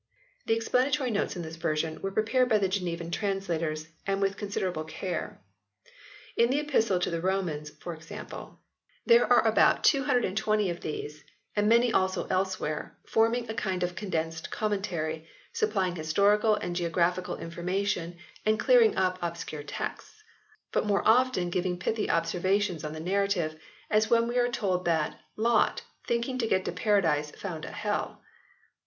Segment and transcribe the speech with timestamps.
[0.47, 4.83] The explanatory notes in this version were prepared by the Genevan translators, and with considerable
[4.83, 5.39] care.
[6.35, 8.57] In the Epistle to the Romans, for example,
[9.05, 9.43] 80 HISTORY OF THE ENGLISH BIBLE [OH.
[9.43, 11.23] there are about 220 of these,
[11.55, 17.37] and many also else where, forming a kind of condensed commentary, supplying historical and geographical
[17.37, 20.23] information and clearing up obscure texts,
[20.71, 23.55] but more often giving pithy observations on the narrative,
[23.91, 28.19] as when we are told that "Lot, thinking to get paradise found a hell."